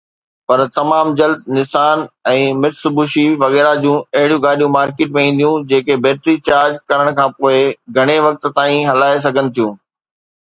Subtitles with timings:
[0.51, 1.99] پر تمام جلد نسان
[2.31, 7.59] ۽ مٽسوبشي وغيره جون اهڙيون گاڏيون مارڪيٽ ۾ اينديون جيڪي بيٽري چارج ڪرڻ کانپوءِ
[7.99, 9.77] گهڻي وقت تائين هلائي سگهن ٿيون.